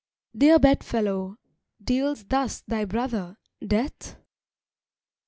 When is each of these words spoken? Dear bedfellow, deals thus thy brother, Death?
Dear 0.35 0.57
bedfellow, 0.57 1.37
deals 1.79 2.23
thus 2.23 2.61
thy 2.61 2.85
brother, 2.85 3.37
Death? 3.63 4.17